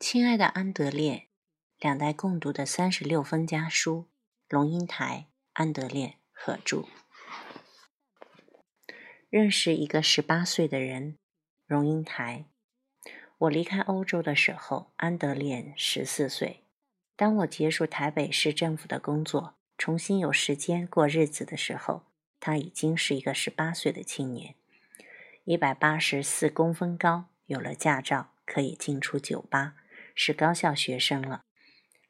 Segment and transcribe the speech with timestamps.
[0.00, 1.28] 亲爱的安德烈，
[1.78, 4.08] 两代共读的三十六封家书，
[4.48, 6.86] 龙应台、安德烈合著。
[9.28, 11.18] 认识一个十八岁的人，
[11.66, 12.46] 龙应台。
[13.36, 16.64] 我离开欧洲的时候，安德烈十四岁。
[17.14, 22.06] 当我结束台北市政府的工作，重新有时间过日子的时候，
[22.40, 24.54] 他已经是一个十八岁的青年，
[25.44, 29.74] 一百八十四公分高，有了驾照，可以进出酒吧。
[30.22, 31.44] 是高校学生了，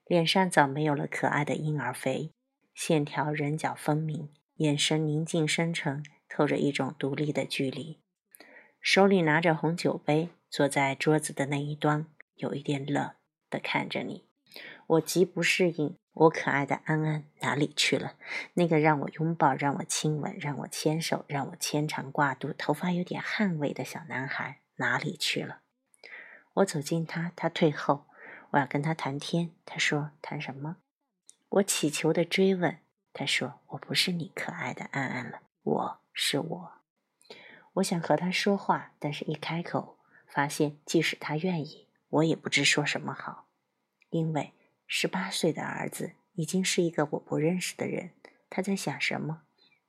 [0.05, 2.33] 脸上早没有了可爱的婴儿肥，
[2.75, 8.01] 线条棱角分明，眼神宁静深沉，透着一种独立的距离。
[8.81, 13.13] 手里拿着红酒杯，坐在桌子的那一端，有一点冷
[13.49, 14.25] 的看着你。
[14.89, 18.15] 我极不适应，我可爱的安安哪里去了？
[18.55, 25.61] 那个让我拥抱、让我亲吻、让我牵手、让我牵肠挂肚、头发有点汗味的小男孩哪里去了？
[26.55, 28.07] 我走近他，他退后。
[28.51, 29.53] 我要跟他谈天。
[29.65, 30.79] 他说：“谈什么？”
[31.49, 32.79] 我乞求的追问。
[33.13, 36.73] 他说：“我不是你可爱的安安了，我是我。”
[37.75, 43.47] 我想和他说话，但是一开口，发现即使他愿意，我也不知说什么好。
[44.11, 44.53] 因为
[44.89, 48.11] 十八岁的儿子已经是一个我不认识的人。
[48.49, 49.43] 他在想什么？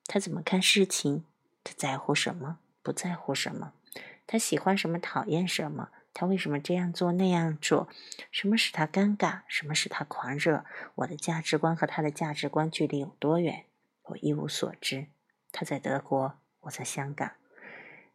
[0.06, 1.26] 他怎么看事情？
[1.64, 2.60] 他在乎什么？
[2.84, 3.74] 不在乎什么？
[4.28, 5.00] 他喜欢什么？
[5.00, 5.90] 讨厌什么？
[6.14, 7.88] 他为什么这样做那样做？
[8.32, 9.42] 什么使他尴尬？
[9.48, 10.66] 什么使他狂热？
[10.96, 13.66] 我的价值观和他的价值观距离有多远？
[14.04, 15.08] 我一无所知。
[15.52, 17.32] 他在德国，我在香港。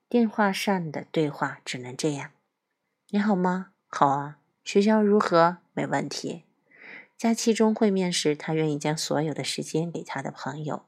[0.08, 2.32] 电话上的对话只能这样
[3.10, 3.72] ：“你好吗？
[3.88, 4.38] 好啊。
[4.62, 5.58] 学校如何？
[5.72, 6.44] 没问题。
[7.16, 10.84] 假期中会面时，他愿意将所有的时间给他的朋友。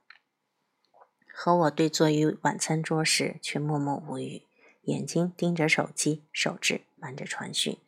[1.32, 4.42] 和我对坐于晚餐桌时，却默默无语。”
[4.82, 7.78] 眼睛盯着手机，手指忙着传讯。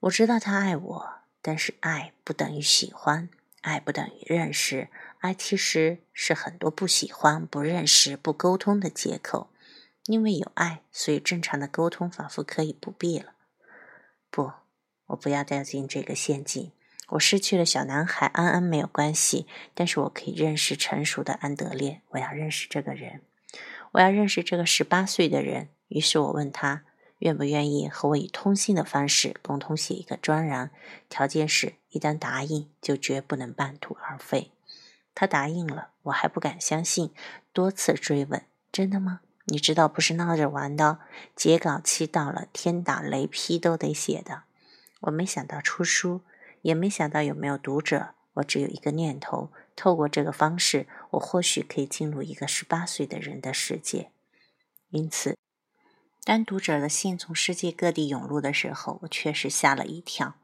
[0.00, 1.08] 我知道他爱我，
[1.40, 3.28] 但是爱不等于喜欢，
[3.62, 4.88] 爱不等于认识，
[5.20, 9.50] 爱其实是很多不喜欢、不认识、不沟通的借口。
[10.06, 13.32] 因为有爱，所以正常的沟通仿佛可以不必了。
[14.30, 14.52] 不，
[15.06, 16.70] 我不要掉进这个陷阱。
[17.10, 22.02] 我失去了小男孩安安没有关系，但是我可以认识成熟的安德烈。
[22.10, 23.22] 我要认识这个人，
[23.92, 25.70] 我要认识这个十八岁的人。
[25.88, 26.84] 于是我问他
[27.18, 30.70] 愿不愿意和我以通信的方式共同写一个专栏，
[31.08, 34.52] 条件是一旦答应就绝不能半途而废。
[35.14, 37.10] 他答应了，我还不敢相信，
[37.54, 39.20] 多次追问：“真的吗？
[39.46, 40.98] 你知道不是闹着玩的，
[41.34, 44.42] 截稿期到了，天打雷劈都得写的。”
[45.00, 46.20] 我没想到出书，
[46.60, 54.10] 也没想到有没有读者，我只有一个念头：透过这个方式，我或许可以进入一个十八岁的人的世界。
[54.90, 55.36] 因此。
[56.26, 60.34] 当读者的信从世界各地涌入的时候，我确实吓了一跳。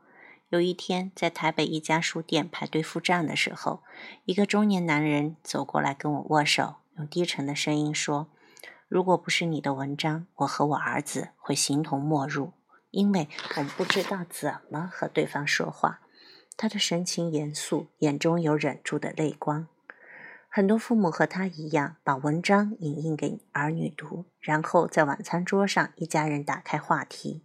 [0.48, 3.82] 有一天，在台北一家书店排队付账的时候，
[4.24, 8.28] 一个中年男人走过来跟我握手，用低沉的声音说
[8.86, 12.52] ：“如果不是你的文章，我和我儿子会形同陌路，
[12.92, 16.02] 因为我们不知道怎么和对方说话。”
[16.56, 19.66] 他的神情严肃，眼中有忍住的泪光。
[20.54, 27.42] 很多父母和他一样，把文章影印给儿女读，然后在晚餐桌上，一家人打开话题。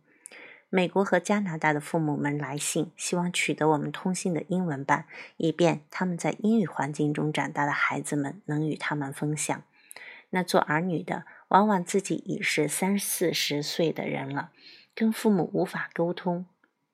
[0.68, 5.06] 美国和加拿大的父母们来信，希望取得我们通信的英文版，
[5.38, 9.64] 以便他们在英语环境中长大的孩子们能与他们分享。
[10.32, 14.52] 那做儿女的，往往自己已是三四十岁的人了，
[14.94, 16.46] 跟父母无法沟通，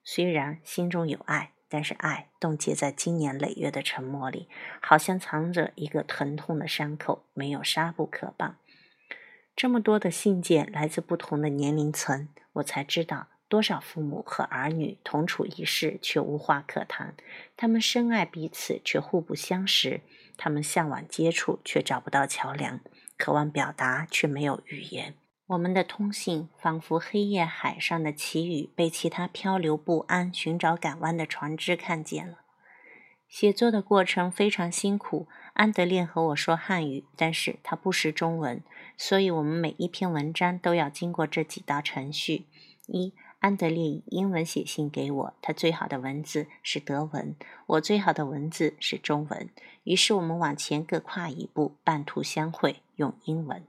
[0.03, 1.53] 虽然心中有爱。
[1.73, 4.47] 但是爱冻结在经年累月的沉默里，
[4.79, 8.57] 好像藏着一个疼痛的伤口，没有纱布可绑。
[9.55, 17.15] 这么多的信件来自不同的年龄层，我才知道多少父母和儿女同处一室却无话可谈。
[17.57, 20.01] 他们深爱彼此却互不相识，
[20.37, 22.81] 他们向往接触却找不到桥梁，
[23.17, 25.15] 渴望表达却没有语言。
[25.47, 32.39] 我们的通信仿佛黑夜海上的旗语，被其他漂流不安、寻找港湾的船只看见了。
[33.27, 35.27] 写作的过程非常辛苦。
[35.53, 38.63] 安德烈和我说汉语，但是他不识中文，
[38.97, 42.47] 所以我们每一篇文章都要经过这几道程序：
[42.87, 47.35] 一、安德烈以英文写信给我，他最好的文字是德文，
[47.67, 49.49] 我最好的文字是中文。
[49.83, 53.63] 于是我们往前各跨一步，半途相会，用英文。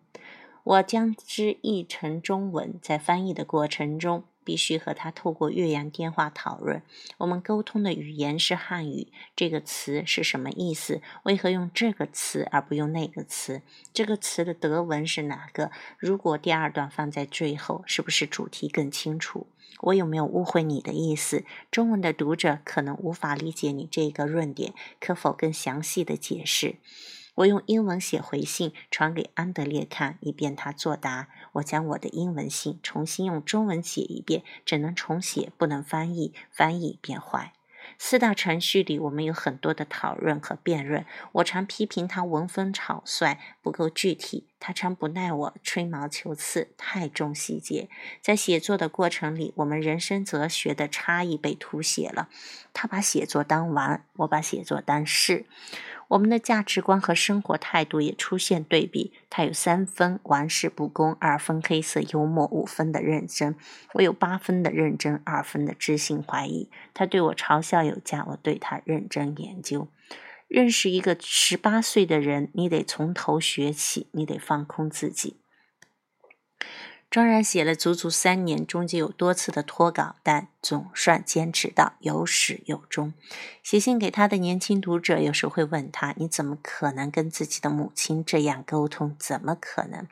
[0.65, 6.81] 我将之译成中文，在翻译的过程中，必须和他透过岳阳电话讨论。
[7.19, 11.03] 我们沟通的语言是汉语，这个词是什么意思？
[11.25, 13.61] 为何用这个词而不用那个词？
[13.93, 15.71] 这个词的德文是哪个？
[15.99, 19.47] 如果第二段放在最后，是不是主题更清楚？
[19.83, 21.45] 我有没有误会你的意思？
[21.71, 26.77] 中文的读者可能无法理解你这个论点，可否更详细的解释？
[27.37, 31.29] 我用英文写回信传给安德烈看，以便他作答。
[31.55, 37.53] 我将我的英文信重新用中文写一遍，只能重写，不能翻译，翻译变坏。
[37.99, 41.05] 四大程序里，我们有很多的讨论和辩论。
[41.33, 47.91] 我常批评他文风草率，不够具体；他常不耐我吹毛求疵，太重细节。
[48.23, 52.31] 在写作的过程里，我们人生哲学的差异被凸显了。
[52.73, 55.45] 他把写作当玩，我把写作当事。
[56.15, 59.13] 我们的价值观和生活态度也出现对比。
[59.29, 63.57] 他有三分玩世不恭，二分黑色幽默，五分的认真。
[63.95, 66.71] 我有八分的认真，二分的知性怀疑。
[66.93, 69.89] 他对我嘲笑有加，我对他认真研究。
[70.47, 75.37] 认识一个十八岁的人，你得从头学起，你得放空自己。
[77.15, 83.15] 庄然写了足足三年，中间有多次的脱稿，但总算坚持到有始有终。
[83.63, 89.15] 写信给他的年轻读者有时会问他：“你怎么可能跟自己的母亲这样沟通？
[89.17, 90.09] 怎么可能？”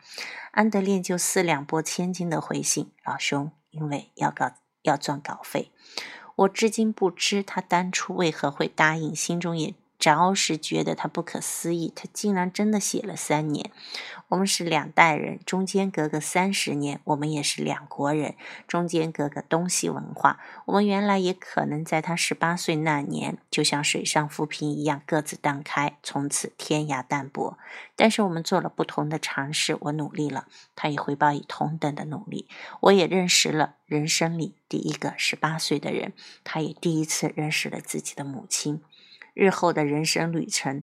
[0.53, 4.53] 安德烈就四两拨千斤的回信：“老兄，因为要稿
[4.83, 5.73] 要赚稿费。”
[6.37, 9.75] 我至今不知他当初为何会答应，心中也。
[9.99, 13.71] 着实觉得他不可思议，他竟然真的写了三年。
[14.33, 18.35] 我们是两代人，中间隔个三十年；我们也是两国人，
[18.67, 20.41] 中间隔个东西文化。
[20.65, 27.59] 我们原来也可能在他十八岁那年，就像水上浮萍一样各自荡开，从此天涯淡泊。
[27.95, 32.49] 但是我们做了不同的尝试，我努力了，他也回报以同等的努力。
[32.81, 38.81] 我也认识了人生里第一个十八岁的人，他也第一次认识了自己的母亲。
[39.35, 40.83] 日后的人生旅程，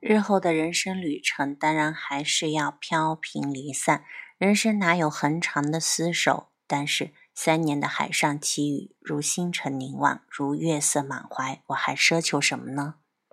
[0.00, 4.04] 日后的人生旅程，当然还是要飘萍离散。
[4.38, 6.48] 人生哪有恒长的厮守？
[6.68, 12.94] 但是三年的海上奇遇，如星辰凝望，如月色满怀，我还奢求什么呢？